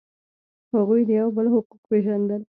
[0.75, 2.41] هغوی د یو بل حقوق پیژندل.